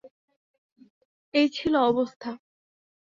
এই 1.33 1.47
ছিল 1.49 1.73
অবস্থা। 1.83 2.29